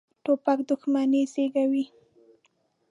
توپک 0.23 0.59
دښمني 0.69 1.21
زېږوي. 1.33 1.83